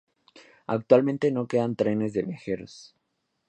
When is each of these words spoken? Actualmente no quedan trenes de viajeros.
Actualmente 0.65 1.29
no 1.29 1.47
quedan 1.47 1.75
trenes 1.75 2.11
de 2.13 2.23
viajeros. 2.23 2.95